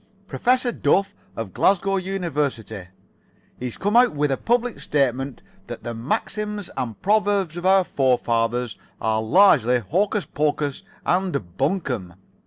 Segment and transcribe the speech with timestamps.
[0.27, 2.87] Professor Duff, of Glasgow University,
[3.61, 8.79] has come out with a public statement that the maxims and proverbs of our forefathers
[8.99, 12.15] are largely hocus pocus and buncombe.